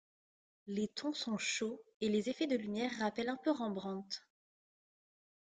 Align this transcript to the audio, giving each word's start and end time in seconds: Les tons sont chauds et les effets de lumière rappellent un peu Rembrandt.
Les 0.65 0.87
tons 0.87 1.13
sont 1.13 1.37
chauds 1.37 1.79
et 1.99 2.09
les 2.09 2.27
effets 2.27 2.47
de 2.47 2.55
lumière 2.57 2.89
rappellent 2.97 3.29
un 3.29 3.37
peu 3.37 3.51
Rembrandt. 3.51 4.17